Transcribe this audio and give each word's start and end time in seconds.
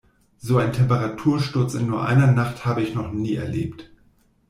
So 0.39 0.57
einen 0.57 0.73
Temperatursturz 0.73 1.75
in 1.75 1.85
nur 1.85 2.03
einer 2.03 2.25
Nacht 2.25 2.65
habe 2.65 2.81
ich 2.81 2.95
noch 2.95 3.11
nie 3.11 3.35
erlebt. 3.35 3.91